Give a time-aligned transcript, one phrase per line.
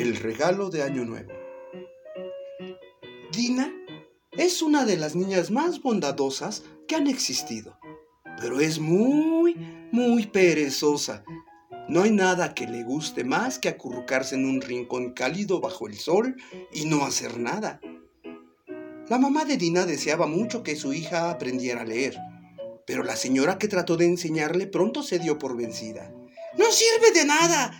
[0.00, 1.30] El regalo de Año Nuevo.
[3.32, 3.70] Dina
[4.32, 7.78] es una de las niñas más bondadosas que han existido,
[8.40, 9.56] pero es muy,
[9.92, 11.22] muy perezosa.
[11.86, 15.96] No hay nada que le guste más que acurrucarse en un rincón cálido bajo el
[15.96, 16.34] sol
[16.72, 17.82] y no hacer nada.
[19.10, 22.16] La mamá de Dina deseaba mucho que su hija aprendiera a leer,
[22.86, 26.10] pero la señora que trató de enseñarle pronto se dio por vencida.
[26.56, 27.72] No sirve de nada.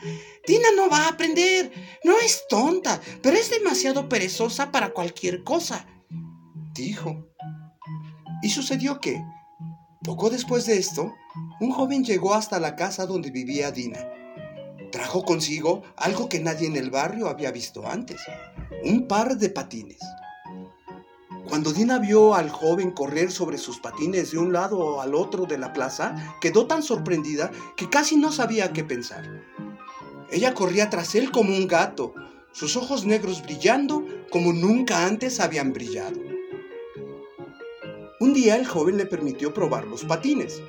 [0.46, 1.72] Dina no va a aprender.
[2.04, 5.86] No es tonta, pero es demasiado perezosa para cualquier cosa,
[6.74, 7.26] dijo.
[8.42, 9.22] Y sucedió que,
[10.02, 11.14] poco después de esto,
[11.60, 14.08] un joven llegó hasta la casa donde vivía Dina.
[14.90, 18.20] Trajo consigo algo que nadie en el barrio había visto antes,
[18.82, 20.00] un par de patines.
[21.50, 25.58] Cuando Dina vio al joven correr sobre sus patines de un lado al otro de
[25.58, 29.28] la plaza, quedó tan sorprendida que casi no sabía qué pensar.
[30.30, 32.14] Ella corría tras él como un gato,
[32.52, 36.20] sus ojos negros brillando como nunca antes habían brillado.
[38.20, 40.62] Un día el joven le permitió probar los patines.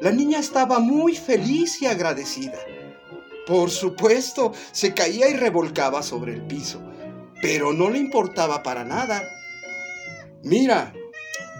[0.00, 2.58] La niña estaba muy feliz y agradecida.
[3.46, 6.82] Por supuesto, se caía y revolcaba sobre el piso,
[7.40, 9.22] pero no le importaba para nada.
[10.46, 10.94] Mira,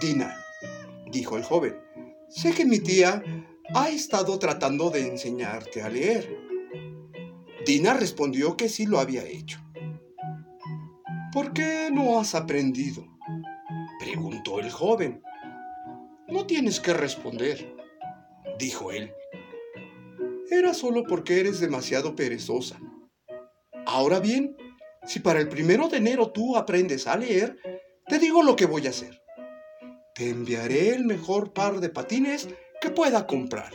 [0.01, 0.33] Dina,
[1.11, 1.77] dijo el joven,
[2.29, 3.21] sé que mi tía
[3.75, 6.39] ha estado tratando de enseñarte a leer.
[7.67, 9.59] Dina respondió que sí lo había hecho.
[11.33, 13.05] ¿Por qué no has aprendido?
[13.99, 15.21] preguntó el joven.
[16.29, 17.75] No tienes que responder,
[18.57, 19.11] dijo él.
[20.49, 22.79] Era solo porque eres demasiado perezosa.
[23.85, 24.57] Ahora bien,
[25.05, 27.59] si para el primero de enero tú aprendes a leer,
[28.09, 29.23] te digo lo que voy a hacer.
[30.15, 32.49] Te enviaré el mejor par de patines
[32.81, 33.73] que pueda comprar.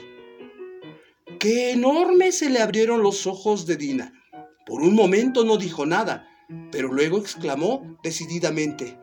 [1.40, 4.14] Qué enorme se le abrieron los ojos de Dina.
[4.66, 6.28] Por un momento no dijo nada,
[6.72, 8.98] pero luego exclamó decididamente,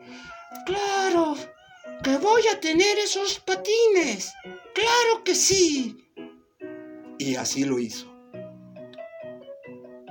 [0.65, 1.35] Claro,
[2.03, 4.33] que voy a tener esos patines.
[4.73, 5.97] Claro que sí.
[7.17, 8.07] Y así lo hizo.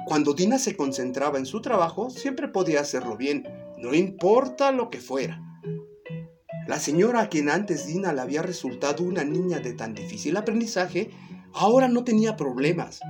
[0.06, 3.46] Cuando Dina se concentraba en su trabajo, siempre podía hacerlo bien,
[3.80, 5.42] no importa lo que fuera.
[6.66, 11.10] La señora a quien antes Dina le había resultado una niña de tan difícil aprendizaje,
[11.54, 13.00] ahora no tenía problemas.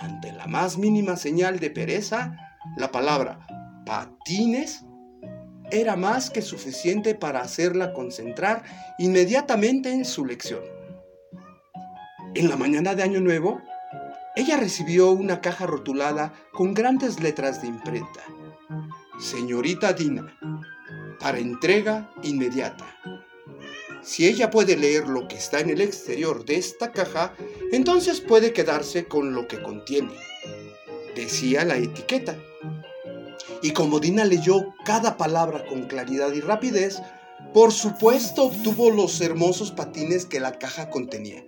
[0.00, 2.36] Ante la más mínima señal de pereza,
[2.76, 3.46] la palabra
[3.84, 4.84] patines
[5.70, 8.62] era más que suficiente para hacerla concentrar
[8.98, 10.62] inmediatamente en su lección.
[12.34, 13.60] En la mañana de Año Nuevo,
[14.36, 18.20] ella recibió una caja rotulada con grandes letras de imprenta.
[19.20, 20.34] Señorita Dina,
[21.20, 22.86] para entrega inmediata.
[24.02, 27.34] Si ella puede leer lo que está en el exterior de esta caja,
[27.70, 30.14] entonces puede quedarse con lo que contiene,
[31.14, 32.38] decía la etiqueta.
[33.60, 37.02] Y como Dina leyó cada palabra con claridad y rapidez,
[37.52, 41.44] por supuesto obtuvo los hermosos patines que la caja contenía.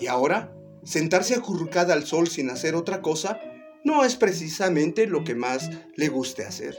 [0.00, 0.54] Y ahora,
[0.84, 3.40] sentarse acurrucada al sol sin hacer otra cosa,
[3.84, 6.76] no es precisamente lo que más le guste hacer.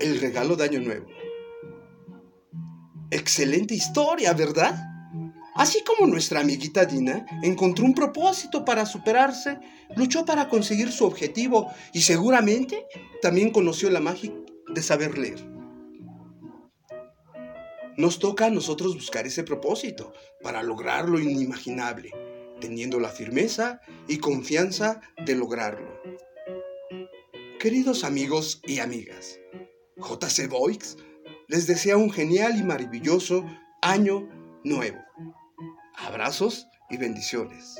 [0.00, 1.06] El regalo de Año Nuevo.
[3.10, 4.90] Excelente historia, ¿verdad?
[5.54, 9.60] Así como nuestra amiguita Dina encontró un propósito para superarse,
[9.94, 12.86] luchó para conseguir su objetivo y seguramente
[13.22, 14.32] también conoció la magia
[14.68, 15.48] de saber leer.
[17.96, 24.18] Nos toca a nosotros buscar ese propósito para lograr lo inimaginable teniendo la firmeza y
[24.18, 26.00] confianza de lograrlo.
[27.58, 29.40] Queridos amigos y amigas,
[29.96, 30.96] JC Boix
[31.48, 33.44] les desea un genial y maravilloso
[33.82, 34.28] año
[34.64, 34.98] nuevo.
[35.96, 37.76] Abrazos y bendiciones.